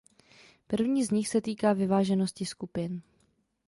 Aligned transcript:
První 0.67 1.03
z 1.05 1.11
nich 1.11 1.27
se 1.27 1.41
týká 1.41 1.73
vyváženosti 1.73 2.45
skupin. 2.45 3.01